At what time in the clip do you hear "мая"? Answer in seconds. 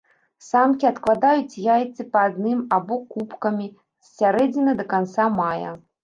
5.41-5.69